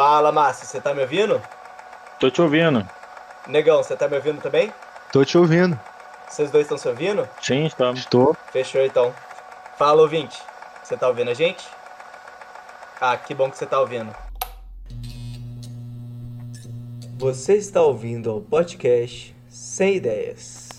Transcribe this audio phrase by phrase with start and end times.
[0.00, 1.42] Fala, Márcio, você tá me ouvindo?
[2.18, 2.88] Tô te ouvindo.
[3.46, 4.72] Negão, você tá me ouvindo também?
[5.12, 5.78] Tô te ouvindo.
[6.26, 7.28] Vocês dois estão se ouvindo?
[7.42, 8.00] Sim, estamos.
[8.00, 8.34] Estou.
[8.50, 9.14] Fechou então.
[9.76, 10.40] Fala, ouvinte.
[10.82, 11.68] Você tá ouvindo a gente?
[12.98, 14.10] Ah, que bom que você tá ouvindo.
[17.18, 20.69] Você está ouvindo ao podcast Sem Ideias.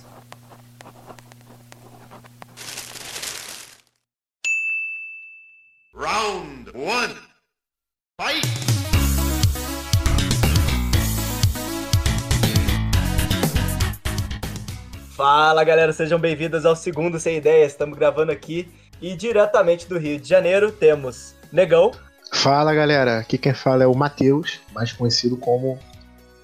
[15.62, 17.74] Fala galera, sejam bem-vindos ao segundo Sem Ideias.
[17.74, 18.68] Estamos gravando aqui
[19.00, 21.92] e diretamente do Rio de Janeiro temos Negão
[22.34, 25.78] Fala galera, aqui quem fala é o Matheus, mais conhecido como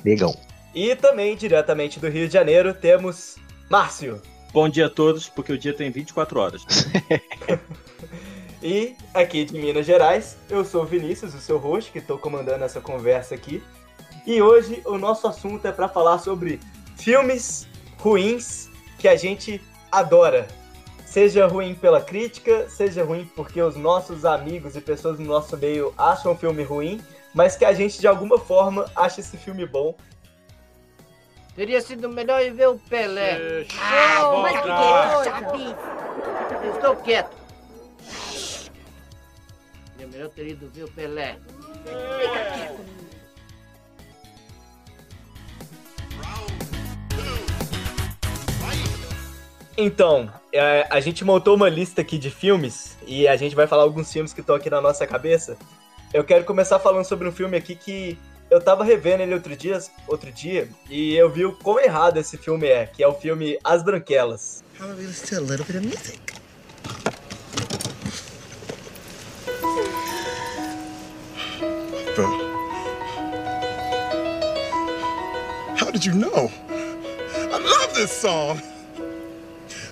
[0.06, 0.38] Negão.
[0.76, 4.22] e também diretamente do Rio de Janeiro temos Márcio.
[4.54, 6.62] Bom dia a todos, porque o dia tem 24 horas.
[8.62, 12.64] E aqui de Minas Gerais, eu sou o Vinícius, o seu host, que estou comandando
[12.64, 13.64] essa conversa aqui.
[14.26, 16.60] E hoje o nosso assunto é para falar sobre
[16.98, 20.48] filmes ruins que a gente adora.
[21.06, 25.94] Seja ruim pela crítica, seja ruim porque os nossos amigos e pessoas no nosso meio
[25.98, 27.02] acham o filme ruim,
[27.34, 29.96] mas que a gente de alguma forma acha esse filme bom.
[31.56, 33.66] Teria sido melhor ir ver o Pelé.
[33.80, 36.68] Ah, mas que!
[36.68, 37.36] Eu estou quieto.
[39.94, 41.38] Seria melhor ter ido ver o Pelé.
[41.86, 42.78] Fica quieto.
[42.78, 43.07] Round
[49.78, 53.84] Então, é, a gente montou uma lista aqui de filmes e a gente vai falar
[53.84, 55.56] alguns filmes que estão aqui na nossa cabeça.
[56.12, 58.18] Eu quero começar falando sobre um filme aqui que
[58.50, 62.38] eu tava revendo ele outro dia, outro dia e eu vi o quão errado esse
[62.38, 64.64] filme é, que é o filme As Branquelas.
[64.80, 64.88] How?
[72.16, 72.48] Bro.
[75.98, 76.52] Did you know?
[77.52, 78.62] I love this song.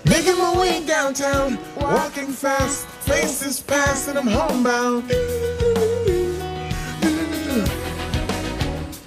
[0.08, 5.10] Making my way downtown, walking fast, faces past, and I'm homebound.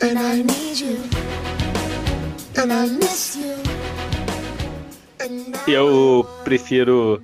[0.02, 0.98] And I need you,
[2.58, 3.56] and I miss you.
[5.68, 7.22] Eu prefiro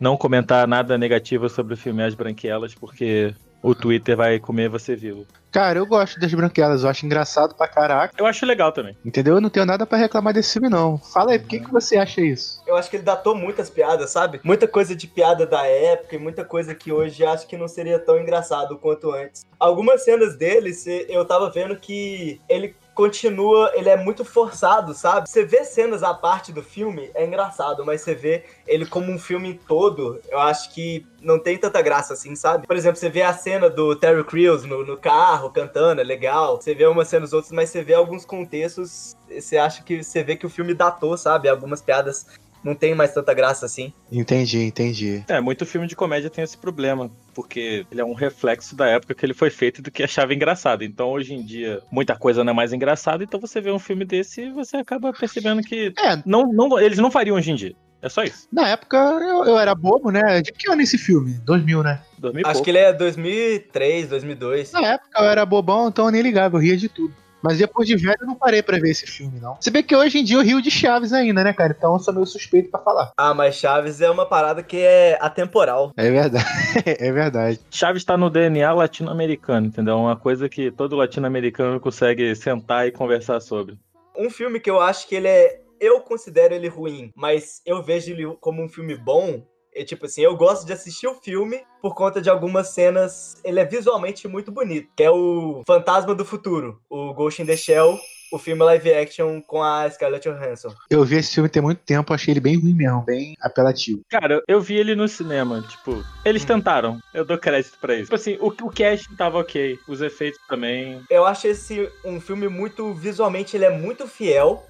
[0.00, 4.96] não comentar nada negativo sobre o filme As Branquelas, porque o Twitter vai comer você
[4.96, 5.26] vivo.
[5.56, 8.12] Cara, eu gosto das branquelas, eu acho engraçado pra caraca.
[8.18, 8.94] Eu acho legal também.
[9.02, 9.36] Entendeu?
[9.36, 10.98] Eu não tenho nada pra reclamar desse filme, não.
[10.98, 12.62] Fala aí, por que, que você acha isso?
[12.66, 14.38] Eu acho que ele datou muitas piadas, sabe?
[14.44, 17.98] Muita coisa de piada da época e muita coisa que hoje acho que não seria
[17.98, 19.46] tão engraçado quanto antes.
[19.58, 20.74] Algumas cenas dele,
[21.08, 25.28] eu tava vendo que ele continua, ele é muito forçado, sabe?
[25.28, 29.18] Você vê cenas à parte do filme, é engraçado, mas você vê ele como um
[29.18, 32.66] filme todo, eu acho que não tem tanta graça assim, sabe?
[32.66, 36.56] Por exemplo, você vê a cena do Terry Crews no, no carro cantando, é legal.
[36.56, 40.34] Você vê umas cenas outras, mas você vê alguns contextos, você acha que você vê
[40.34, 41.48] que o filme datou, sabe?
[41.48, 42.26] Algumas piadas
[42.66, 43.92] não tem mais tanta graça assim.
[44.10, 45.24] Entendi, entendi.
[45.28, 49.14] É, muito filme de comédia tem esse problema, porque ele é um reflexo da época
[49.14, 50.82] que ele foi feito e do que achava engraçado.
[50.82, 54.04] Então, hoje em dia, muita coisa não é mais engraçada, então você vê um filme
[54.04, 57.74] desse e você acaba percebendo que É, não, não, eles não fariam hoje em dia.
[58.02, 58.46] É só isso.
[58.52, 60.42] na época eu, eu era bobo, né?
[60.42, 61.32] De que ano é esse filme?
[61.44, 62.00] 2000, né?
[62.18, 62.64] Dormir Acho pouco.
[62.64, 64.72] que ele é 2003, 2002.
[64.72, 67.14] Na época eu era bobão, então eu nem ligava, eu ria de tudo.
[67.46, 69.56] Mas depois de velho eu não parei pra ver esse filme, não.
[69.60, 71.74] Se bem que hoje em dia eu rio de Chaves ainda, né, cara?
[71.76, 73.12] Então eu sou meio suspeito pra falar.
[73.16, 75.92] Ah, mas Chaves é uma parada que é atemporal.
[75.96, 76.44] É verdade,
[76.84, 77.60] é verdade.
[77.70, 79.94] Chaves está no DNA latino-americano, entendeu?
[79.94, 83.78] É uma coisa que todo latino-americano consegue sentar e conversar sobre.
[84.18, 85.60] Um filme que eu acho que ele é.
[85.78, 89.42] Eu considero ele ruim, mas eu vejo ele como um filme bom.
[89.76, 93.36] É tipo assim, eu gosto de assistir o filme por conta de algumas cenas.
[93.44, 94.88] Ele é visualmente muito bonito.
[94.96, 97.98] Que é o Fantasma do Futuro, o Ghost in the Shell,
[98.32, 100.74] o filme live action com a Scarlett Johansson.
[100.90, 104.00] Eu vi esse filme tem muito tempo, achei ele bem ruim mesmo, bem apelativo.
[104.08, 106.98] Cara, eu vi ele no cinema, tipo, eles tentaram.
[107.12, 108.04] Eu dou crédito pra isso.
[108.04, 111.02] Tipo assim, o, o cast tava ok, os efeitos também.
[111.10, 114.64] Eu acho esse um filme muito visualmente ele é muito fiel,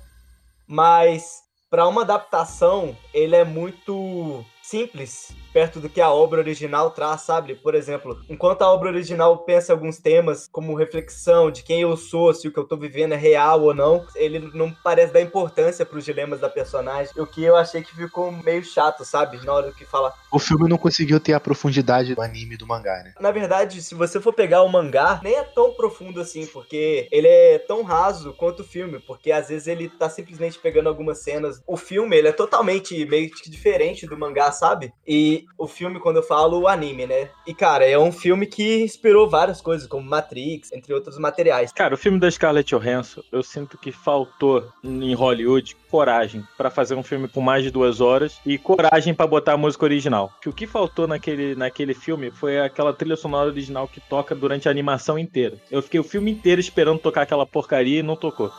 [0.67, 7.23] mas para uma adaptação ele é muito simples perto do que a obra original traz,
[7.23, 7.55] sabe?
[7.55, 12.35] Por exemplo, enquanto a obra original pensa alguns temas como reflexão de quem eu sou,
[12.35, 15.87] se o que eu tô vivendo é real ou não, ele não parece dar importância
[15.87, 19.43] pros dilemas da personagem, o que eu achei que ficou meio chato, sabe?
[19.47, 20.13] Na hora que fala.
[20.31, 23.15] O filme não conseguiu ter a profundidade do anime do mangá, né?
[23.19, 27.29] Na verdade, se você for pegar o mangá, nem é tão profundo assim, porque ele
[27.29, 31.63] é tão raso quanto o filme, porque às vezes ele tá simplesmente pegando algumas cenas.
[31.67, 34.93] O filme, ele é totalmente meio que diferente do mangá, sabe?
[35.07, 37.29] E o filme, quando eu falo o anime, né?
[37.47, 41.73] E, cara, é um filme que inspirou várias coisas, como Matrix, entre outros materiais.
[41.73, 46.95] Cara, o filme da Scarlett Johansson, eu sinto que faltou em Hollywood coragem pra fazer
[46.95, 50.33] um filme com mais de duas horas e coragem pra botar a música original.
[50.41, 54.69] Que o que faltou naquele, naquele filme foi aquela trilha sonora original que toca durante
[54.69, 55.57] a animação inteira.
[55.71, 58.53] Eu fiquei o filme inteiro esperando tocar aquela porcaria e não tocou.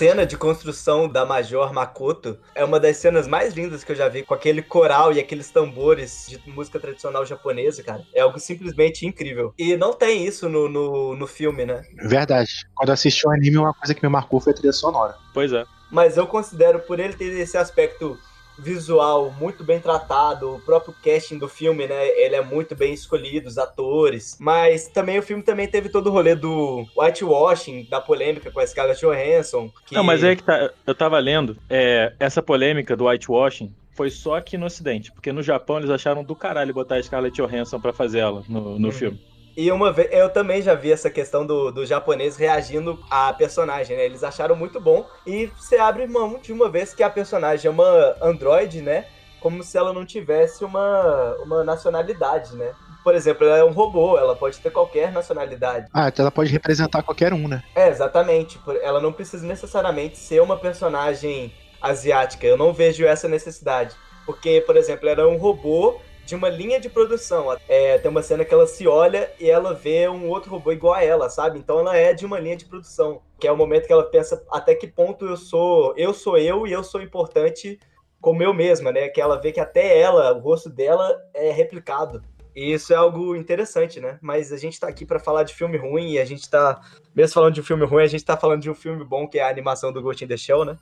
[0.00, 4.08] Cena de construção da Major Makoto é uma das cenas mais lindas que eu já
[4.08, 8.02] vi, com aquele coral e aqueles tambores de música tradicional japonesa, cara.
[8.14, 9.52] É algo simplesmente incrível.
[9.58, 11.82] E não tem isso no, no, no filme, né?
[12.02, 12.66] Verdade.
[12.74, 15.16] Quando assisti o anime, uma coisa que me marcou foi a trilha sonora.
[15.34, 15.66] Pois é.
[15.90, 18.18] Mas eu considero, por ele ter esse aspecto
[18.60, 23.48] visual muito bem tratado, o próprio casting do filme, né, ele é muito bem escolhido,
[23.48, 28.50] os atores, mas também o filme também teve todo o rolê do whitewashing, da polêmica
[28.50, 29.70] com a Scarlett Johansson.
[29.86, 29.94] Que...
[29.94, 30.70] Não, mas é que tá.
[30.86, 35.42] Eu tava lendo, é, essa polêmica do whitewashing foi só aqui no Ocidente, porque no
[35.42, 38.92] Japão eles acharam do caralho botar a Scarlett Johansson pra fazer ela no, no Uhum.
[38.92, 39.20] filme.
[39.60, 43.94] E uma vez, eu também já vi essa questão do, do japonês reagindo à personagem,
[43.94, 44.06] né?
[44.06, 45.06] Eles acharam muito bom.
[45.26, 49.04] E você abre mão de uma vez que a personagem é uma androide, né?
[49.38, 52.72] Como se ela não tivesse uma, uma nacionalidade, né?
[53.04, 55.88] Por exemplo, ela é um robô, ela pode ter qualquer nacionalidade.
[55.92, 57.62] Ah, então ela pode representar qualquer um, né?
[57.74, 58.58] É, exatamente.
[58.80, 61.52] Ela não precisa necessariamente ser uma personagem
[61.82, 62.46] asiática.
[62.46, 63.94] Eu não vejo essa necessidade.
[64.24, 67.56] Porque, por exemplo, ela é um robô de uma linha de produção.
[67.68, 70.94] É, tem uma cena que ela se olha e ela vê um outro robô igual
[70.94, 71.58] a ela, sabe?
[71.58, 73.22] Então ela é de uma linha de produção.
[73.38, 75.94] Que é o momento que ela pensa até que ponto eu sou.
[75.96, 77.78] Eu sou eu e eu sou importante
[78.20, 79.08] como eu mesma, né?
[79.08, 82.22] Que ela vê que até ela, o rosto dela é replicado.
[82.54, 84.18] E isso é algo interessante, né?
[84.20, 86.80] Mas a gente tá aqui pra falar de filme ruim e a gente tá,
[87.14, 89.38] mesmo falando de um filme ruim, a gente tá falando de um filme bom, que
[89.38, 90.76] é a animação do Ghost in the Shell, né?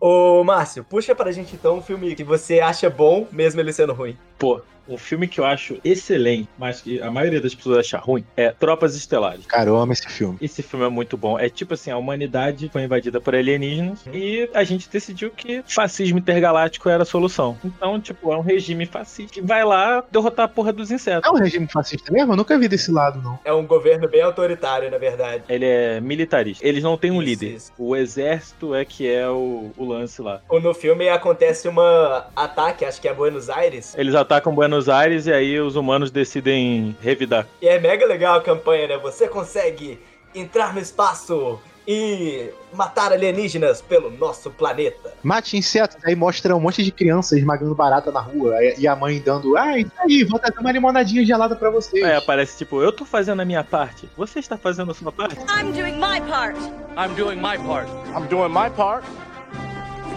[0.00, 3.92] Ô, Márcio, puxa pra gente então um filme que você acha bom, mesmo ele sendo
[3.92, 4.16] ruim.
[4.38, 8.24] Pô, um filme que eu acho excelente, mas que a maioria das pessoas acha ruim,
[8.36, 9.46] é Tropas Estelares.
[9.46, 10.36] Cara, eu amo esse filme.
[10.40, 11.38] Esse filme é muito bom.
[11.38, 16.18] É tipo assim, a humanidade foi invadida por alienígenas e a gente decidiu que fascismo
[16.18, 17.56] intergaláctico era a solução.
[17.64, 21.28] Então, tipo, é um regime fascista que vai lá derrotar a porra dos insetos.
[21.28, 22.32] É um regime fascista mesmo?
[22.32, 23.38] Eu nunca vi desse lado, não.
[23.44, 25.44] É um governo bem autoritário, na verdade.
[25.48, 26.66] Ele é militarista.
[26.66, 27.56] Eles não têm um Isso, líder.
[27.56, 27.72] isso.
[27.78, 30.40] O exército é que é o, o lance lá.
[30.48, 35.26] Ou No filme acontece uma ataque, acho que é Buenos Aires, Eles atacam Buenos Aires
[35.26, 37.46] e aí os humanos decidem revidar.
[37.60, 38.98] e é mega legal a campanha, né?
[38.98, 39.98] Você consegue
[40.34, 41.58] entrar no espaço
[41.88, 45.12] e matar alienígenas pelo nosso planeta.
[45.24, 48.54] Mate insetos, aí mostra um monte de crianças esmagando barata na rua.
[48.78, 52.04] E a mãe dando, ah, isso aí, vou trazer uma limonadinha gelada pra vocês.
[52.04, 54.08] Aí aparece tipo, eu tô fazendo a minha parte.
[54.16, 55.36] Você está fazendo a sua parte?
[55.40, 56.56] I'm doing my part.
[56.96, 57.88] I'm doing my part.
[58.14, 59.04] I'm doing my part.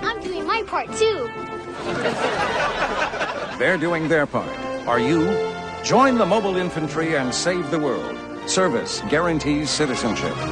[0.04, 1.63] I'm doing my part too.
[3.58, 4.50] They're doing their part.
[4.88, 5.28] Are you?
[5.84, 8.18] Join the mobile infantry and save the world.
[8.48, 10.34] Service guarantees citizenship.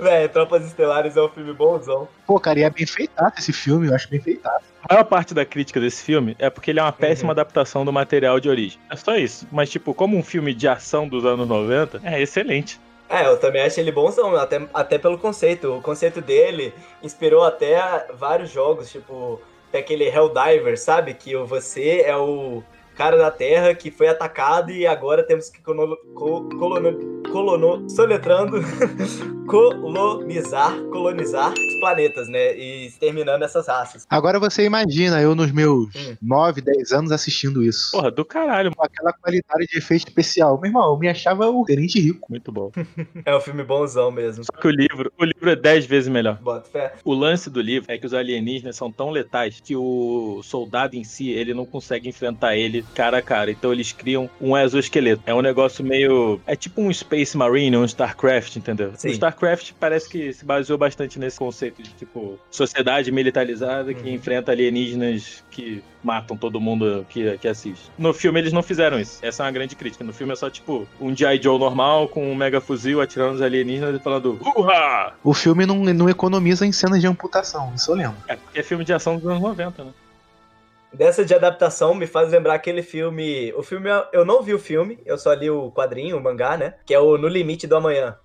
[0.00, 2.08] Véi, Tropas Estelares é um filme bonzão.
[2.26, 4.64] Pô, cara, e é bem feitaço esse filme, eu acho bem feitaço.
[4.82, 7.92] A maior parte da crítica desse filme é porque ele é uma péssima adaptação do
[7.92, 8.80] material de origem.
[8.90, 9.46] É só isso.
[9.52, 12.80] Mas, tipo, como um filme de ação dos anos 90, é excelente.
[13.10, 15.76] É, eu também acho ele bonzão, até, até pelo conceito.
[15.76, 19.40] O conceito dele inspirou até vários jogos, tipo,
[19.72, 21.14] tem aquele Helldiver, sabe?
[21.14, 22.62] Que você é o
[23.00, 28.58] cara da Terra que foi atacado e agora temos que colono, co- colono, colono, soletrando,
[29.48, 32.54] colonizar, colonizar os planetas, né?
[32.58, 34.06] E exterminando essas raças.
[34.10, 36.16] Agora você imagina eu nos meus Hum.
[36.20, 37.90] 9, 10 anos assistindo isso.
[37.92, 38.70] Porra, do caralho.
[38.76, 40.60] Com aquela qualidade de efeito especial.
[40.60, 42.26] Meu irmão, eu me achava o gerente rico.
[42.30, 42.70] Muito bom.
[43.24, 44.44] É um filme bonzão mesmo.
[44.44, 46.38] Só que o livro, o livro é 10 vezes melhor.
[46.40, 46.94] Bota fé.
[47.04, 51.04] O lance do livro é que os alienígenas são tão letais que o soldado em
[51.04, 53.50] si, ele não consegue enfrentar ele cara a cara.
[53.50, 55.22] Então eles criam um exoesqueleto.
[55.26, 56.40] É um negócio meio.
[56.46, 58.92] É tipo um Space Marine, um StarCraft, entendeu?
[58.96, 59.08] Sim.
[59.08, 64.14] O StarCraft parece que se baseou bastante nesse conceito de tipo sociedade militarizada que Uhum.
[64.14, 67.90] enfrenta alienígenas que matam todo mundo que, que assiste.
[67.98, 69.18] No filme eles não fizeram isso.
[69.22, 70.02] Essa é uma grande crítica.
[70.02, 71.40] No filme é só tipo um G.I.
[71.42, 75.12] Joe normal com um mega fuzil atirando os alienígenas e falando Uhá!
[75.22, 78.16] O filme não, não economiza em cenas de amputação, isso eu lembro.
[78.26, 79.90] É porque é filme de ação dos anos 90, né?
[80.92, 83.52] Dessa de adaptação me faz lembrar aquele filme.
[83.54, 86.74] O filme, eu não vi o filme, eu só li o quadrinho, o mangá, né?
[86.84, 88.18] Que é o No Limite do Amanhã.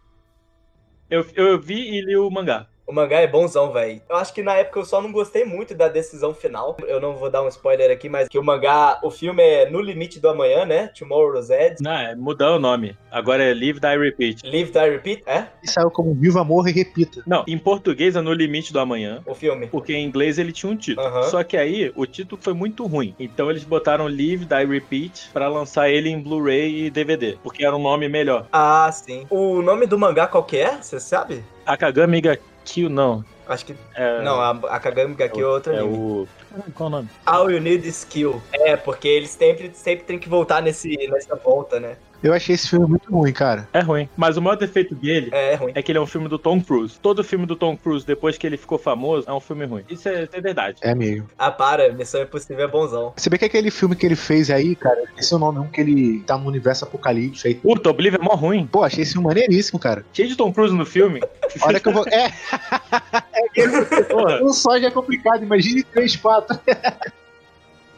[1.09, 2.67] Eu, eu vi e li o mangá.
[2.87, 4.01] O mangá é bonzão, velho.
[4.07, 6.77] Eu acho que na época eu só não gostei muito da decisão final.
[6.87, 9.81] Eu não vou dar um spoiler aqui, mas que o mangá, o filme é No
[9.81, 10.91] Limite do Amanhã, né?
[10.97, 11.81] Tomorrow's Edge.
[11.81, 12.95] Não, é mudar o nome.
[13.11, 14.43] Agora é Live Die Repeat.
[14.43, 15.47] Live, Die, Repeat, é?
[15.63, 17.23] E saiu como Viva Morra e Repita.
[17.25, 19.23] Não, em português é No Limite do Amanhã.
[19.25, 19.67] O filme.
[19.67, 21.23] Porque em inglês ele tinha um título.
[21.23, 23.15] Só que aí o título foi muito ruim.
[23.19, 27.37] Então eles botaram Live, Die, Repeat pra lançar ele em Blu-ray e DVD.
[27.41, 28.47] Porque era um nome melhor.
[28.53, 29.25] Ah, sim.
[29.29, 30.77] O nome do mangá qual que é?
[30.81, 31.43] Você sabe?
[31.65, 33.23] Akagami ga Kill, não.
[33.47, 33.75] Acho que.
[33.93, 35.95] É, Não, a, a Kagami Gaki é outro é anime.
[35.95, 36.27] o.
[36.73, 37.09] Qual o nome?
[37.25, 38.41] All You Need Skill.
[38.51, 41.95] É, porque eles sempre, sempre tem que voltar nesse, nessa volta, né?
[42.25, 43.67] Eu achei esse filme muito ruim, cara.
[43.71, 44.09] É ruim.
[44.17, 45.71] Mas o maior defeito dele É, é ruim.
[45.75, 46.97] é que ele é um filme do Tom Cruise.
[46.99, 49.83] Todo filme do Tom Cruise, depois que ele ficou famoso, é um filme ruim.
[49.87, 50.77] Isso é, é verdade.
[50.81, 51.27] É mesmo.
[51.37, 53.13] Ah, para, Missão Impossível é bonzão.
[53.15, 55.67] Você vê que aquele filme que ele fez aí, cara, esse é o nome, um
[55.67, 57.53] que ele tá no universo apocalipse aí.
[57.55, 58.65] Puta, Oblivion é mó ruim.
[58.65, 60.03] Pô, achei esse filme maneiríssimo, cara.
[60.11, 61.21] Cheio de Tom Cruise no filme.
[61.61, 62.07] Olha que eu vou.
[62.07, 62.31] É,
[64.09, 64.41] Porra.
[64.43, 66.59] um só já é complicado, imagine três, quatro.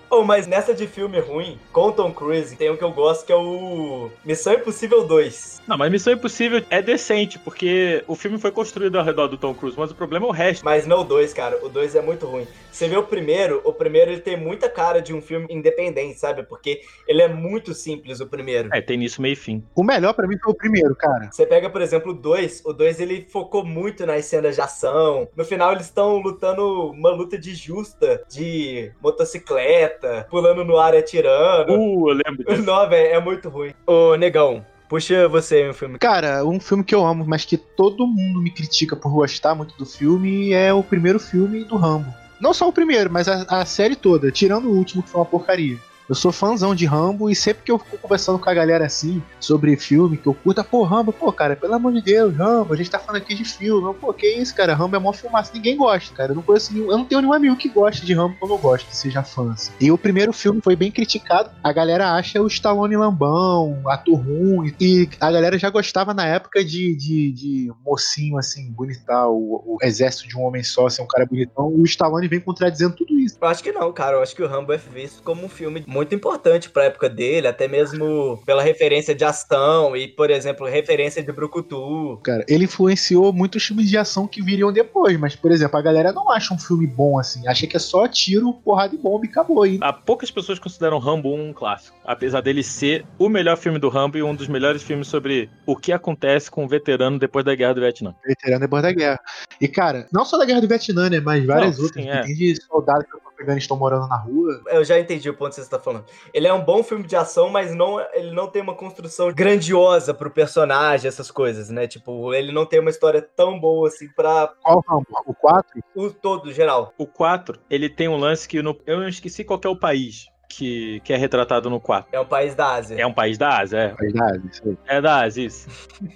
[0.10, 3.32] Oh, mas nessa de filme ruim, com Tom Cruise, tem um que eu gosto que
[3.32, 5.62] é o Missão Impossível 2.
[5.68, 9.54] Não, mas Missão Impossível é decente, porque o filme foi construído ao redor do Tom
[9.54, 10.64] Cruise, mas o problema é o resto.
[10.64, 11.60] Mas não o 2, cara.
[11.64, 12.48] O 2 é muito ruim.
[12.72, 16.44] Você vê o primeiro, o primeiro ele tem muita cara de um filme independente, sabe?
[16.44, 18.70] Porque ele é muito simples, o primeiro.
[18.72, 19.64] É, tem nisso meio e fim.
[19.76, 21.30] O melhor pra mim foi o primeiro, cara.
[21.32, 25.28] Você pega, por exemplo, o 2, o 2 ele focou muito nas cenas de ação.
[25.36, 29.97] No final eles estão lutando uma luta de justa, de motocicleta,
[30.30, 31.74] pulando no ar e atirando.
[31.74, 32.64] Uh, eu lembro disso.
[32.66, 33.74] Não, velho, é muito ruim.
[33.86, 36.00] Ô, negão, puxa você aí um filme.
[36.00, 39.78] Cara, um filme que eu amo, mas que todo mundo me critica por gostar muito
[39.78, 42.14] do filme é o primeiro filme do Rambo.
[42.40, 45.26] Não só o primeiro, mas a, a série toda, tirando o último que foi uma
[45.26, 45.78] porcaria.
[46.10, 49.22] Eu sou fãzão de Rambo e sempre que eu fico conversando com a galera assim
[49.42, 52.78] sobre filme que eu curto, pô, Rambo, pô, cara, pelo amor de Deus, Rambo, a
[52.78, 55.76] gente tá falando aqui de filme, pô, que isso, cara, Rambo é mó filmaço, ninguém
[55.76, 58.38] gosta, cara, eu não conheço nenhum, eu não tenho nenhum amigo que goste de Rambo
[58.38, 59.52] que eu gosto, que seja fã.
[59.52, 59.72] assim.
[59.82, 64.74] E o primeiro filme foi bem criticado, a galera acha o Stallone lambão, ator ruim,
[64.80, 69.78] e a galera já gostava na época de, de, de mocinho, assim, bonitão, o, o
[69.82, 73.38] exército de um homem só, ser um cara bonitão, o Stallone vem contradizendo tudo isso.
[73.42, 74.18] Eu acho que não, cara.
[74.18, 77.48] Eu acho que o Rambo é visto como um filme muito importante pra época dele,
[77.48, 82.20] até mesmo pela referência de ação e, por exemplo, referência de Brucutu.
[82.24, 82.46] cara.
[82.48, 86.32] Ele influenciou muitos filmes de ação que viriam depois, mas, por exemplo, a galera não
[86.32, 89.66] acha um filme bom assim, acha que é só tiro, porrada e bomba e acabou.
[89.66, 93.90] E Há poucas pessoas consideram Rambo um clássico, apesar dele ser o melhor filme do
[93.90, 97.56] Rambo e um dos melhores filmes sobre o que acontece com um veterano depois da
[97.56, 98.14] Guerra do Vietnã.
[98.26, 99.20] veterano depois da guerra.
[99.60, 102.04] E, cara, não só da guerra do Vietnã, né, mas várias Não, outras.
[102.06, 102.22] sim, que é.
[102.22, 104.62] Tem de soldados que estão pegando e estão morando na rua.
[104.68, 105.87] Eu já entendi o ponto que você está falando.
[106.34, 110.14] Ele é um bom filme de ação, mas não, ele não tem uma construção grandiosa
[110.14, 111.88] pro personagem, essas coisas, né?
[111.88, 115.08] Tipo, ele não tem uma história tão boa assim pra Qual Rambo?
[115.26, 115.84] O 4?
[115.96, 116.94] o todo geral.
[116.98, 120.28] O 4, ele tem um lance que no- eu esqueci qual que é o país
[120.58, 122.10] que, que é retratado no 4.
[122.12, 122.96] É um país da Ásia.
[123.00, 123.94] É um país da Ásia, é.
[123.94, 124.78] Verdade, isso aí.
[124.88, 125.68] É da Ásia, isso.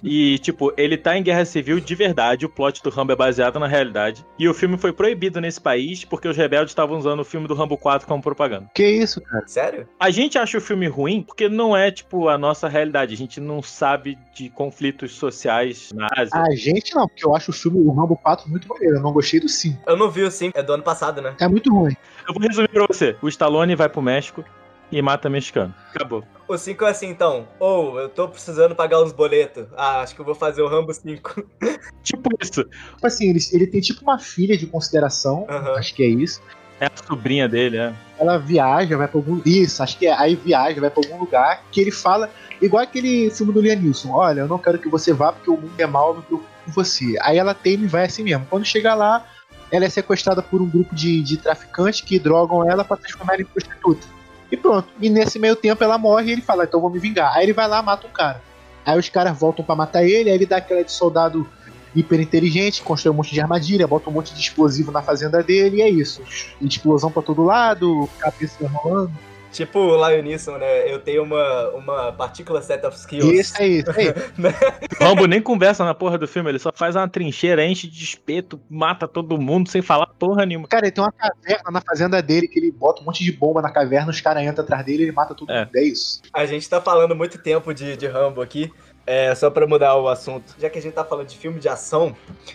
[0.02, 3.60] E, tipo, ele tá em guerra civil de verdade, o plot do Rambo é baseado
[3.60, 4.26] na realidade.
[4.38, 7.54] E o filme foi proibido nesse país porque os rebeldes estavam usando o filme do
[7.54, 8.68] Rambo 4 como propaganda.
[8.74, 9.46] Que isso, cara?
[9.46, 9.88] Sério?
[9.98, 13.14] A gente acha o filme ruim porque não é, tipo, a nossa realidade.
[13.14, 16.32] A gente não sabe de conflitos sociais na Ásia.
[16.34, 18.96] A gente não, porque eu acho o filme, o Rambo 4 muito maneiro.
[18.96, 19.82] Eu não gostei do 5.
[19.86, 21.34] Eu não vi o 5, é do ano passado, né?
[21.40, 21.96] É muito ruim.
[22.26, 23.16] Eu vou resumir pra você.
[23.20, 24.44] O Stallone vai pro México
[24.90, 25.74] e mata mexicano.
[25.94, 26.24] Acabou.
[26.46, 27.48] O 5 é assim, então.
[27.58, 29.66] Ou eu tô precisando pagar uns boletos.
[29.76, 31.42] Ah, acho que eu vou fazer o Rambo 5.
[32.02, 32.64] Tipo isso.
[32.64, 35.74] Tipo assim, ele, ele tem tipo uma filha de consideração, Aham.
[35.76, 36.42] acho que é isso.
[36.80, 37.94] É a sobrinha dele, é.
[38.18, 39.40] Ela viaja, vai pra algum.
[39.46, 40.12] Isso, acho que é.
[40.12, 42.28] Aí viaja, vai pra algum lugar que ele fala.
[42.60, 45.56] Igual aquele filme do Liam Neeson: Olha, eu não quero que você vá porque o
[45.56, 47.16] mundo é mau, eu me preocupo com você.
[47.22, 48.46] Aí ela teima e vai assim mesmo.
[48.50, 49.24] Quando chega lá,
[49.72, 53.42] ela é sequestrada por um grupo de, de traficantes que drogam ela pra transformar ela
[53.42, 54.06] em prostituta.
[54.50, 54.86] E pronto.
[55.00, 57.34] E nesse meio tempo ela morre e ele fala: Então vou me vingar.
[57.34, 58.42] Aí ele vai lá mata um cara.
[58.84, 61.48] Aí os caras voltam pra matar ele, aí ele dá aquela de soldado
[61.94, 65.78] hiper inteligente, constrói um monte de armadilha, bota um monte de explosivo na fazenda dele,
[65.78, 66.22] e é isso.
[66.60, 69.12] Explosão pra todo lado, cabeça rolando.
[69.52, 70.90] Tipo o Lion Neeson, né?
[70.90, 73.30] Eu tenho uma, uma particular set of skills.
[73.30, 74.08] Isso aí, isso aí.
[74.08, 78.02] O Rambo nem conversa na porra do filme, ele só faz uma trincheira, enche de
[78.02, 80.66] espeto, mata todo mundo sem falar porra nenhuma.
[80.66, 83.60] Cara, ele tem uma caverna na fazenda dele que ele bota um monte de bomba
[83.60, 85.66] na caverna, os caras entram atrás dele e ele mata todo É.
[85.66, 85.76] mundo.
[85.76, 86.22] É isso.
[86.32, 88.72] A gente tá falando muito tempo de, de Rambo aqui.
[89.04, 90.54] É, só pra mudar o assunto.
[90.58, 92.14] Já que a gente tá falando de filme de ação,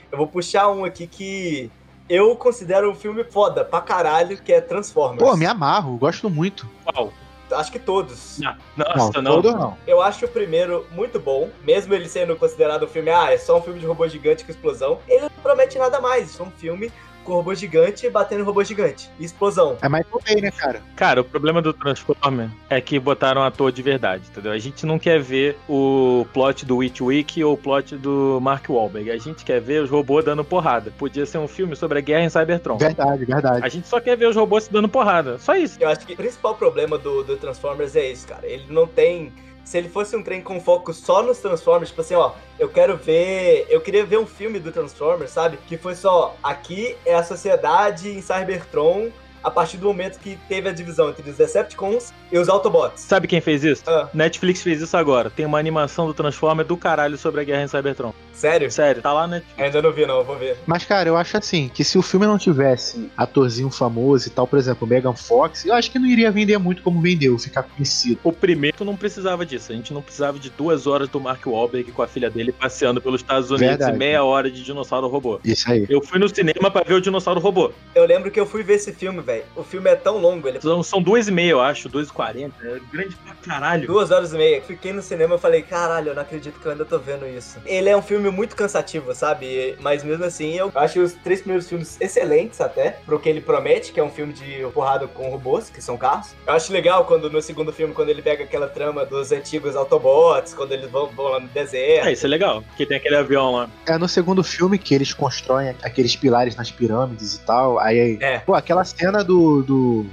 [0.09, 1.69] eu vou puxar um aqui que
[2.09, 5.21] eu considero um filme foda pra caralho, que é Transformers.
[5.21, 6.67] Pô, me amarro, gosto muito.
[6.83, 7.11] Qual?
[7.51, 8.39] Acho que todos.
[8.39, 8.55] Não,
[8.95, 9.41] nossa, não.
[9.41, 9.77] todo não.
[9.87, 13.57] Eu acho o primeiro muito bom, mesmo ele sendo considerado um filme, ah, é só
[13.57, 14.99] um filme de robô gigante com explosão.
[15.07, 16.91] Ele não promete nada mais, isso é um filme
[17.27, 19.09] com robô gigante batendo em robô gigante.
[19.19, 19.77] E explosão.
[19.81, 20.81] É Michael Bay, né, cara?
[20.95, 24.53] Cara, o problema do Transformer é que botaram um ator de verdade, entendeu?
[24.53, 28.69] A gente não quer ver o plot do Witch Week ou o plot do Mark
[28.69, 29.11] Wahlberg.
[29.11, 30.89] A gente quer ver os robôs dando porrada.
[30.97, 32.77] Podia ser um filme sobre a guerra em Cybertron.
[32.77, 33.65] Verdade, verdade.
[33.65, 35.37] A gente só quer ver os robôs se dando porrada.
[35.37, 35.77] Só isso.
[35.81, 38.47] Eu acho que o principal problema do, do Transformers é isso, cara.
[38.47, 39.33] Ele não tem.
[39.67, 42.95] Se ele fosse um trem com foco só nos Transformers, tipo assim, ó, eu quero
[42.95, 43.67] ver.
[43.69, 45.57] Eu queria ver um filme do Transformers, sabe?
[45.67, 46.37] Que foi só.
[46.41, 49.11] Aqui é a sociedade em Cybertron
[49.43, 53.01] a partir do momento que teve a divisão entre os Decepticons e os Autobots.
[53.01, 53.83] Sabe quem fez isso?
[53.87, 54.09] Ah.
[54.13, 55.29] Netflix fez isso agora.
[55.29, 58.13] Tem uma animação do Transformer do caralho sobre a guerra em Cybertron.
[58.33, 58.69] Sério?
[58.71, 59.59] Sério, tá lá na Netflix.
[59.59, 60.57] Ainda não vi, não, vou ver.
[60.65, 64.45] Mas, cara, eu acho assim, que se o filme não tivesse atorzinho famoso e tal,
[64.45, 68.19] por exemplo, Megan Fox, eu acho que não iria vender muito como vendeu, ficar conhecido.
[68.23, 69.71] O primeiro não precisava disso.
[69.71, 73.01] A gente não precisava de duas horas do Mark Wahlberg com a filha dele passeando
[73.01, 73.95] pelos Estados Unidos Verdade.
[73.95, 75.39] e meia hora de dinossauro robô.
[75.43, 75.85] Isso aí.
[75.89, 77.71] Eu fui no cinema pra ver o dinossauro robô.
[77.95, 79.43] Eu lembro que eu fui ver esse filme, velho.
[79.55, 82.11] O filme é tão longo, ele São, são duas e meia, eu acho, duas e
[82.13, 82.55] quarenta.
[82.65, 83.85] É grande pra caralho.
[83.85, 84.61] duas horas e meia.
[84.61, 87.59] Fiquei no cinema e falei, caralho, eu não acredito que eu ainda tô vendo isso.
[87.65, 89.75] Ele é um filme muito cansativo, sabe?
[89.81, 93.91] Mas mesmo assim, eu acho os três primeiros filmes excelentes até, pro que ele promete,
[93.91, 96.33] que é um filme de porrada com robôs, que são carros.
[96.47, 100.53] Eu acho legal quando no segundo filme, quando ele pega aquela trama dos antigos Autobots,
[100.53, 102.07] quando eles vão, vão lá no deserto.
[102.07, 102.61] É, isso é legal.
[102.61, 103.69] Porque tem aquele avião lá.
[103.85, 107.79] É no segundo filme que eles constroem aqueles pilares nas pirâmides e tal.
[107.79, 108.39] Aí, É.
[108.39, 110.05] pô, aquela cena do, do,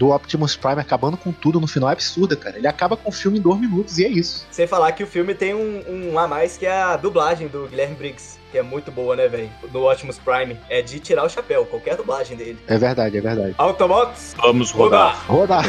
[0.00, 2.56] do Optimus Prime acabando com tudo no final é absurda, cara.
[2.56, 4.46] Ele acaba com o filme em dois minutos e é isso.
[4.50, 7.66] Sem falar que o filme tem um, um a mais que é a dublagem do
[7.68, 9.50] Guilherme Briggs, que é muito boa, né, velho?
[9.70, 10.56] Do Optimus Prime.
[10.70, 12.58] É de tirar o chapéu, qualquer dublagem dele.
[12.66, 13.54] É verdade, é verdade.
[13.58, 15.22] Autobots, Vamos rodar!
[15.26, 15.64] Rodar.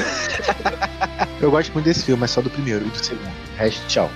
[1.42, 3.28] eu gosto muito desse filme, mas só do primeiro e do segundo.
[3.28, 4.10] O resto, tchau.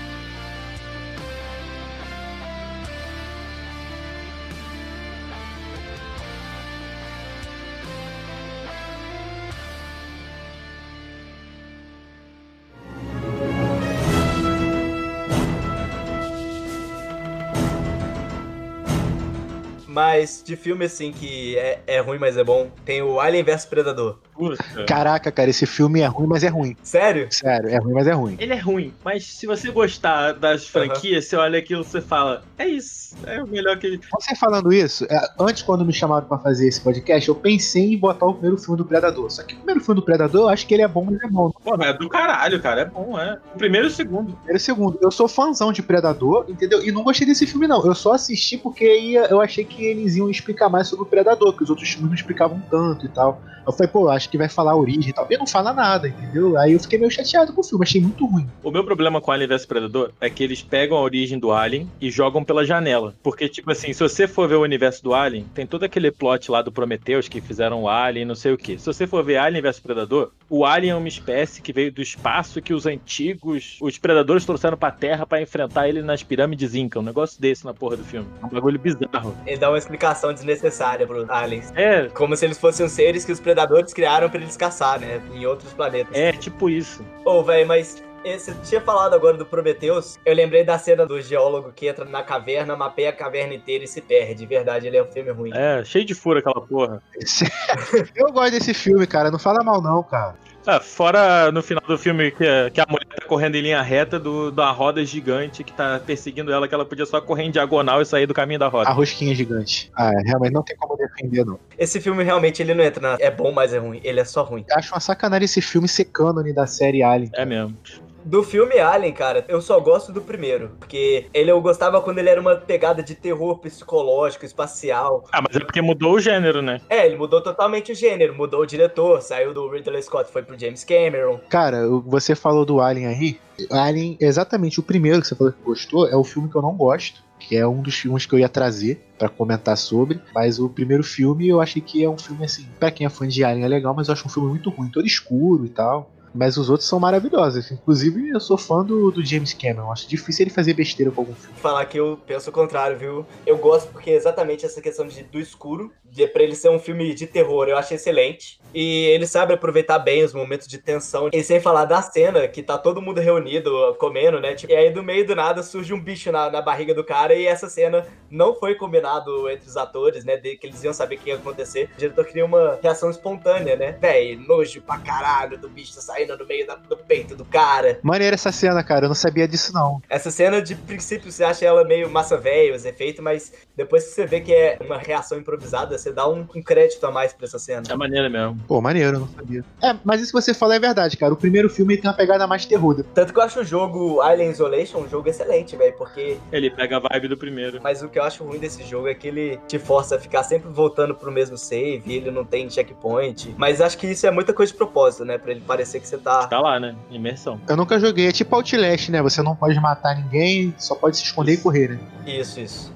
[19.95, 23.43] más Mas de filme assim que é, é ruim, mas é bom, tem o Alien
[23.43, 24.17] vs Predador.
[24.33, 24.63] Puta.
[24.85, 26.75] Caraca, cara, esse filme é ruim, mas é ruim.
[26.83, 27.27] Sério?
[27.29, 28.35] Sério, é ruim, mas é ruim.
[28.39, 32.43] Ele é ruim, mas se você gostar das franquias, você olha aquilo e você fala,
[32.57, 33.99] é isso, é o melhor que ele.
[34.11, 37.97] Você falando isso, é, antes quando me chamaram pra fazer esse podcast, eu pensei em
[37.97, 39.29] botar o primeiro filme do Predador.
[39.29, 41.27] Só que o primeiro filme do Predador, eu acho que ele é bom, mas é
[41.27, 41.51] bom.
[41.51, 43.37] Pô, é do caralho, cara, é bom, é.
[43.53, 44.33] O primeiro e o segundo.
[44.33, 46.83] Primeiro e segundo, eu sou fãzão de Predador, entendeu?
[46.83, 47.85] E não gostei desse filme, não.
[47.85, 51.55] Eu só assisti porque ia, eu achei que eles iam explicar mais sobre o Predador,
[51.55, 53.41] que os outros filmes não explicavam tanto e tal.
[53.65, 55.25] Eu falei, pô, acho que vai falar a origem e tal.
[55.29, 56.55] E não fala nada, entendeu?
[56.57, 58.47] Aí eu fiquei meio chateado com o filme, achei muito ruim.
[58.63, 61.89] O meu problema com Alien vs Predador é que eles pegam a origem do Alien
[61.99, 63.15] e jogam pela janela.
[63.23, 66.51] Porque, tipo assim, se você for ver o universo do Alien, tem todo aquele plot
[66.51, 68.77] lá do Prometheus que fizeram o Alien, não sei o que.
[68.77, 72.03] Se você for ver Alien vs Predador, o Alien é uma espécie que veio do
[72.03, 76.99] espaço que os antigos, os predadores trouxeram pra Terra pra enfrentar ele nas pirâmides Inca.
[76.99, 78.27] Um negócio desse na porra do filme.
[78.43, 79.35] É um bagulho bizarro.
[79.47, 81.71] Ele dá uma explicação desnecessária pros aliens.
[81.75, 85.21] É, Como se eles fossem os seres que os predadores criaram pra eles caçar, né?
[85.33, 86.15] Em outros planetas.
[86.15, 87.03] é tipo isso.
[87.23, 90.19] Ô, velho, mas eh, você tinha falado agora do Prometheus.
[90.25, 93.87] Eu lembrei da cena do geólogo que entra na caverna, mapeia a caverna inteira e
[93.87, 94.35] se perde.
[94.35, 95.51] De verdade, ele é um filme ruim.
[95.53, 97.01] É, cheio de furo aquela porra.
[98.15, 99.31] Eu gosto desse filme, cara.
[99.31, 100.35] Não fala mal, não, cara.
[100.67, 104.19] Ah, fora no final do filme que, que a mulher tá correndo em linha reta
[104.19, 108.01] do, da roda gigante que tá perseguindo ela, que ela podia só correr em diagonal
[108.01, 108.89] e sair do caminho da roda.
[108.89, 109.91] A rosquinha gigante.
[109.95, 111.59] Ah, realmente não tem como defender, não.
[111.77, 113.17] Esse filme realmente ele não entra na.
[113.19, 114.01] É bom, mas é ruim.
[114.03, 114.65] Ele é só ruim.
[114.67, 117.29] Eu acho uma sacanagem esse filme ser cânone da série Alien.
[117.33, 117.77] É mesmo.
[118.25, 120.71] Do filme Alien, cara, eu só gosto do primeiro.
[120.79, 125.23] Porque ele eu gostava quando ele era uma pegada de terror psicológico, espacial.
[125.31, 126.81] Ah, mas é porque mudou o gênero, né?
[126.89, 130.59] É, ele mudou totalmente o gênero, mudou o diretor, saiu do Ridley Scott, foi pro
[130.59, 131.39] James Cameron.
[131.49, 133.39] Cara, você falou do Alien aí.
[133.69, 136.75] Alien, exatamente o primeiro que você falou que gostou, é o filme que eu não
[136.75, 137.23] gosto.
[137.37, 140.19] Que é um dos filmes que eu ia trazer pra comentar sobre.
[140.33, 142.65] Mas o primeiro filme eu achei que é um filme assim.
[142.79, 144.89] Pra quem é fã de Alien é legal, mas eu acho um filme muito ruim,
[144.89, 146.09] todo escuro e tal.
[146.35, 147.71] Mas os outros são maravilhosos.
[147.71, 149.91] Inclusive, eu sou fã do, do James Cameron.
[149.91, 151.55] Acho difícil ele fazer besteira com algum filme.
[151.57, 153.25] Falar que eu penso o contrário, viu?
[153.45, 156.79] Eu gosto porque é exatamente essa questão de, do escuro, de, pra ele ser um
[156.79, 158.59] filme de terror, eu acho excelente.
[158.73, 161.29] E ele sabe aproveitar bem os momentos de tensão.
[161.31, 164.53] E sem falar da cena, que tá todo mundo reunido, comendo, né?
[164.53, 167.33] Tipo, e aí do meio do nada surge um bicho na, na barriga do cara.
[167.33, 170.35] E essa cena não foi combinado entre os atores, né?
[170.35, 171.89] De que eles iam saber o que ia acontecer.
[171.95, 173.93] O diretor queria uma reação espontânea, né?
[173.93, 177.99] Véi, nojo pra caralho do bicho saindo do meio da- do peito do cara.
[178.01, 179.05] Maneira essa cena, cara.
[179.05, 180.01] Eu não sabia disso, não.
[180.09, 184.11] Essa cena, de princípio, você acha ela meio massa velho, os efeitos, mas depois que
[184.11, 187.45] você vê que é uma reação improvisada, você dá um, um crédito a mais pra
[187.45, 187.83] essa cena.
[187.89, 188.57] É maneira mesmo.
[188.67, 189.63] Pô, maneiro, eu não sabia.
[189.83, 191.33] É, mas isso que você fala é verdade, cara.
[191.33, 193.03] O primeiro filme tem uma pegada mais terror.
[193.13, 196.37] Tanto que eu acho o jogo Alien Isolation um jogo excelente, velho, porque.
[196.51, 197.79] Ele pega a vibe do primeiro.
[197.83, 200.43] Mas o que eu acho ruim desse jogo é que ele te força a ficar
[200.43, 203.53] sempre voltando pro mesmo save, e ele não tem checkpoint.
[203.57, 205.37] Mas acho que isso é muita coisa de propósito, né?
[205.37, 206.47] Pra ele parecer que você tá.
[206.47, 206.95] Tá lá, né?
[207.09, 207.59] Imersão.
[207.67, 208.27] Eu nunca joguei.
[208.27, 209.21] É tipo Outlast, né?
[209.21, 211.99] Você não pode matar ninguém, só pode se esconder e correr, né?
[212.25, 212.95] Isso, isso.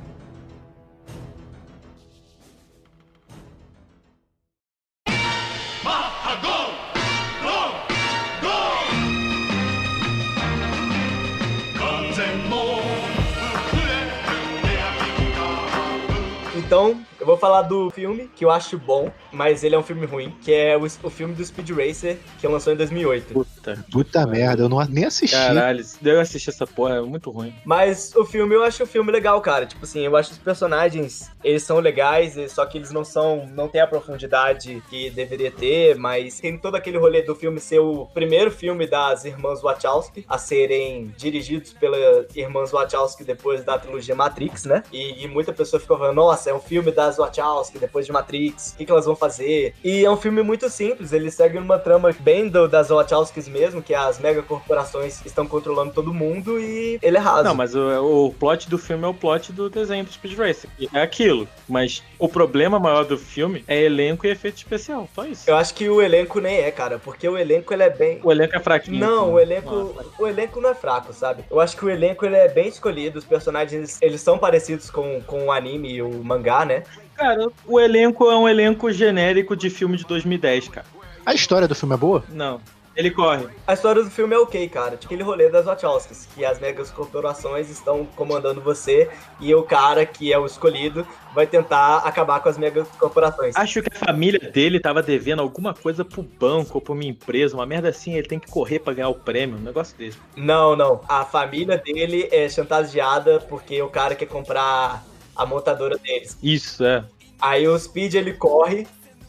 [16.69, 20.05] Então, eu vou falar do filme que eu acho bom, mas ele é um filme
[20.05, 23.33] ruim, que é o, o filme do Speed Racer, que lançou em 2008.
[23.33, 23.85] Puta.
[23.91, 25.35] Puta merda, eu não, nem assisti.
[25.35, 27.53] Caralho, eu assisti essa porra, é muito ruim.
[27.65, 29.65] Mas o filme, eu acho o filme legal, cara.
[29.65, 33.47] Tipo assim, eu acho que os personagens, eles são legais, só que eles não são,
[33.53, 37.79] não tem a profundidade que deveria ter, mas tem todo aquele rolê do filme ser
[37.79, 44.15] o primeiro filme das irmãs Wachowski a serem dirigidos pelas irmãs Wachowski depois da trilogia
[44.15, 44.83] Matrix, né?
[44.91, 48.73] E, e muita pessoa ficou falando, nossa, é um filme das Wachowski depois de Matrix,
[48.73, 49.73] o que, que elas vão fazer?
[49.83, 53.81] E é um filme muito simples, ele segue uma trama bem do, das Wachowskis mesmo,
[53.81, 57.43] que as megacorporações estão controlando todo mundo e ele é raso.
[57.43, 60.69] Não, mas o, o plot do filme é o plot do desenho do Speed Racer.
[60.93, 61.47] É aquilo.
[61.67, 65.07] Mas o problema maior do filme é elenco e efeito especial.
[65.13, 65.49] Só isso.
[65.49, 68.19] Eu acho que o elenco nem é, cara, porque o elenco ele é bem.
[68.23, 68.99] O elenco é fraquinho.
[68.99, 69.33] Não, assim.
[69.33, 70.09] o elenco, Nossa.
[70.19, 71.43] o elenco não é fraco, sabe?
[71.49, 75.21] Eu acho que o elenco ele é bem escolhido, os personagens eles são parecidos com,
[75.21, 76.83] com o anime e o mangá, né?
[77.19, 80.87] Cara, o elenco é um elenco genérico de filme de 2010, cara.
[81.25, 82.23] A história do filme é boa?
[82.29, 82.61] Não.
[82.95, 83.45] Ele corre.
[83.67, 84.91] A história do filme é ok, cara.
[84.91, 90.05] Tipo aquele rolê das Wachowskis, que as megas corporações estão comandando você e o cara
[90.05, 93.53] que é o escolhido vai tentar acabar com as megas corporações.
[93.57, 97.55] Acho que a família dele tava devendo alguma coisa pro banco ou pra uma empresa,
[97.55, 100.17] uma merda assim, ele tem que correr pra ganhar o prêmio, um negócio desse.
[100.37, 101.01] Não, não.
[101.07, 105.05] A família dele é chantageada porque o cara quer comprar
[105.39, 106.37] a montadora deles.
[106.43, 107.05] Isso, é.
[107.41, 108.85] Aí o Speed ele corre,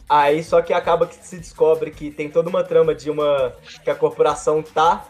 [0.09, 3.55] aí só que acaba que se descobre que tem toda uma trama de uma.
[3.81, 5.05] que a corporação tá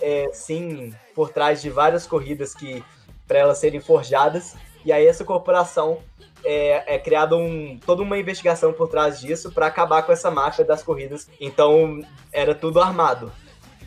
[0.00, 2.84] é, sim por trás de várias corridas que
[3.26, 4.54] para elas serem forjadas.
[4.84, 5.98] E aí essa corporação
[6.44, 10.64] é, é criada um, toda uma investigação por trás disso para acabar com essa máfia
[10.64, 11.28] das corridas.
[11.40, 12.00] Então
[12.32, 13.32] era tudo armado.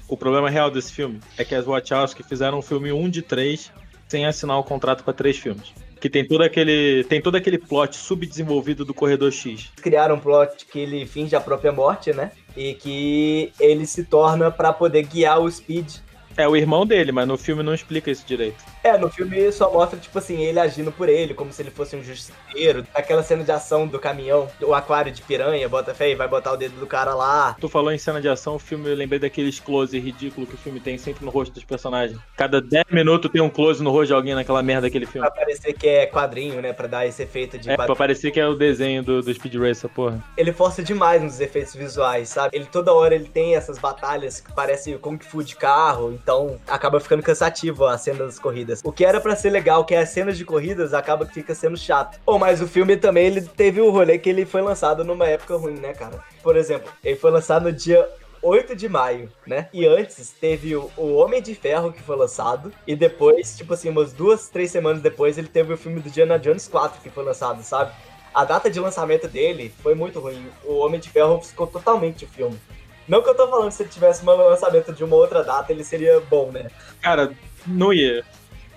[0.09, 3.71] O problema real desse filme é que as Wachowski fizeram um filme 1 de 3
[4.07, 5.73] sem assinar o contrato pra três filmes.
[5.99, 9.71] Que tem todo aquele, tem todo aquele plot subdesenvolvido do Corredor X.
[9.77, 12.31] Criaram um plot que ele finge a própria morte, né?
[12.55, 15.95] E que ele se torna para poder guiar o Speed
[16.35, 18.63] É o irmão dele, mas no filme não explica isso direito.
[18.87, 21.93] É, no filme só mostra, tipo assim, ele agindo por ele, como se ele fosse
[21.97, 22.85] um justiceiro.
[22.93, 26.53] Aquela cena de ação do caminhão, o aquário de piranha, bota fé e vai botar
[26.53, 27.57] o dedo do cara lá.
[27.59, 30.57] Tu falou em cena de ação, o filme, eu lembrei daqueles close ridículo que o
[30.57, 32.17] filme tem sempre no rosto dos personagens.
[32.37, 35.27] Cada 10 minutos tem um close no rosto de alguém naquela merda daquele filme.
[35.27, 36.71] Pra parecer que é quadrinho, né?
[36.71, 39.55] Pra dar esse efeito de É, pra parecer que é o desenho do, do Speed
[39.55, 40.23] Racer, porra.
[40.37, 42.55] Ele força demais nos efeitos visuais, sabe?
[42.55, 46.99] Ele toda hora ele tem essas batalhas que parecem Kung Fu de carro, então acaba
[46.99, 48.76] ficando cansativo a cena das corridas.
[48.83, 51.53] O que era pra ser legal, que é as cenas de corridas, acaba que fica
[51.55, 52.19] sendo chato.
[52.25, 55.55] Oh, mas o filme também ele teve o rolê que ele foi lançado numa época
[55.55, 56.23] ruim, né, cara?
[56.43, 58.07] Por exemplo, ele foi lançado no dia
[58.41, 59.69] 8 de maio, né?
[59.73, 62.71] E antes teve o, o Homem de Ferro que foi lançado.
[62.85, 66.39] E depois, tipo assim, umas duas, três semanas depois, ele teve o filme do Diana
[66.39, 67.91] Jones 4 que foi lançado, sabe?
[68.33, 70.45] A data de lançamento dele foi muito ruim.
[70.63, 72.59] O Homem de Ferro ficou totalmente o filme.
[73.07, 75.71] Não que eu tô falando que se ele tivesse um lançamento de uma outra data,
[75.71, 76.69] ele seria bom, né?
[77.01, 77.33] Cara,
[77.65, 78.23] não ia.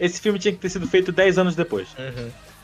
[0.00, 1.88] Esse filme tinha que ter sido feito 10 anos depois.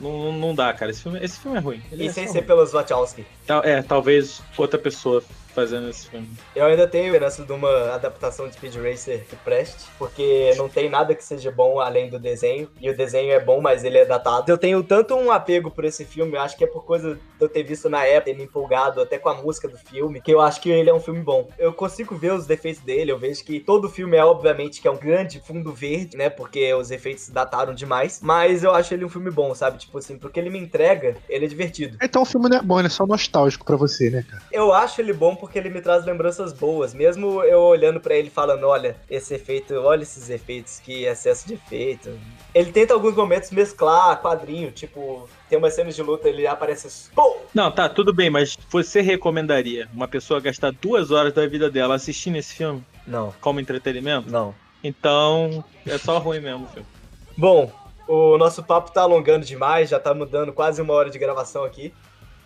[0.01, 0.89] Não, não, não dá, cara.
[0.91, 1.81] Esse filme, esse filme é ruim.
[1.91, 2.47] Ele E é sem ser ruim.
[2.47, 3.25] pelos Wachowski.
[3.45, 5.23] Tal- É, talvez outra pessoa
[5.57, 6.29] fazendo esse filme.
[6.55, 10.87] Eu ainda tenho esperança de uma adaptação de Speed Racer que preste, porque não tem
[10.87, 14.05] nada que seja bom além do desenho, e o desenho é bom, mas ele é
[14.05, 14.51] datado.
[14.51, 17.21] Eu tenho tanto um apego por esse filme, eu acho que é por coisa de
[17.39, 20.31] eu ter visto na época, ter me empolgado até com a música do filme, que
[20.31, 21.49] eu acho que ele é um filme bom.
[21.57, 24.91] Eu consigo ver os defeitos dele, eu vejo que todo filme é, obviamente, que é
[24.91, 29.09] um grande fundo verde, né, porque os efeitos dataram demais, mas eu acho ele um
[29.09, 29.79] filme bom, sabe?
[29.79, 31.97] Tipo assim, porque ele me entrega, ele é divertido.
[31.99, 34.43] Então o filme não é bom, ele é só nostálgico pra você, né, cara?
[34.51, 38.29] Eu acho ele bom porque ele me traz lembranças boas, mesmo eu olhando pra ele
[38.29, 42.09] falando, olha, esse efeito, olha esses efeitos, que excesso de efeito.
[42.55, 47.37] Ele tenta alguns momentos mesclar quadrinho, tipo, tem umas cenas de luta, ele aparece, pô!
[47.53, 51.95] Não, tá, tudo bem, mas você recomendaria uma pessoa gastar duas horas da vida dela
[51.95, 54.29] assistindo esse filme Não, como entretenimento?
[54.29, 54.53] não.
[54.83, 56.87] Então, é só ruim mesmo o filme.
[57.35, 57.71] Bom,
[58.07, 61.93] o nosso papo tá alongando demais, já tá mudando quase uma hora de gravação aqui.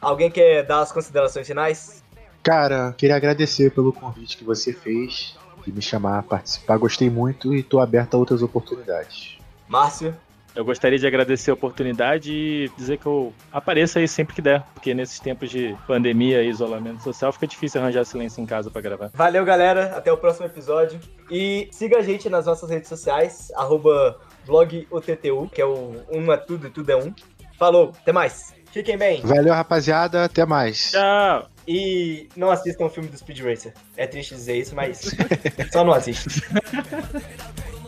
[0.01, 2.00] Alguém quer dar as considerações finais?
[2.43, 6.77] Cara, queria agradecer pelo convite que você fez de me chamar a participar.
[6.77, 9.37] Gostei muito e tô aberto a outras oportunidades.
[9.67, 10.15] Márcio?
[10.53, 14.61] Eu gostaria de agradecer a oportunidade e dizer que eu apareça aí sempre que der,
[14.73, 18.81] porque nesses tempos de pandemia e isolamento social fica difícil arranjar silêncio em casa pra
[18.81, 19.11] gravar.
[19.13, 19.95] Valeu, galera.
[19.95, 20.99] Até o próximo episódio.
[21.29, 26.37] E siga a gente nas nossas redes sociais, arroba blogottu, que é o um é
[26.37, 27.13] tudo e tudo é um.
[27.57, 28.53] Falou, até mais.
[28.71, 29.21] Fiquem bem.
[29.21, 30.25] Valeu, rapaziada.
[30.25, 30.91] Até mais.
[30.91, 31.47] Tchau!
[31.67, 33.73] E não assistam o filme do Speed Racer.
[33.95, 35.01] É triste dizer isso, mas
[35.71, 36.29] só não assistam.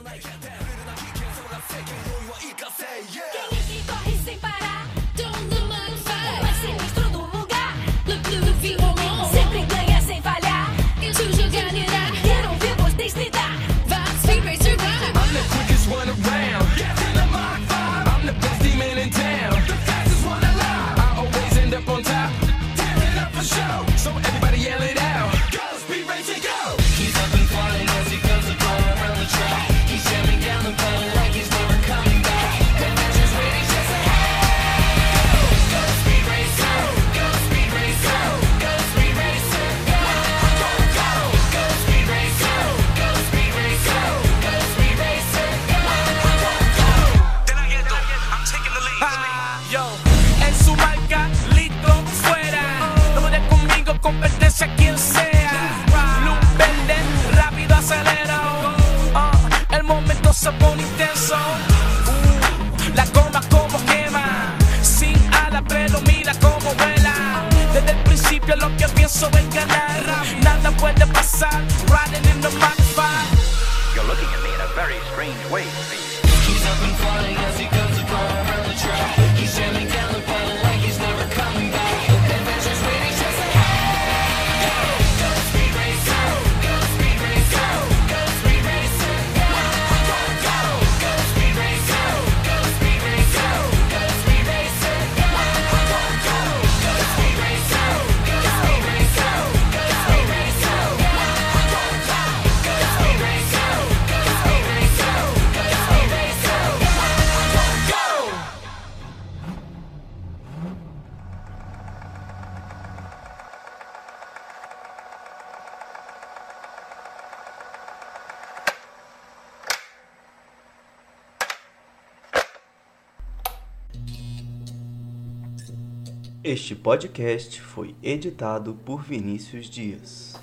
[126.63, 130.39] Este podcast foi editado por Vinícius Dias.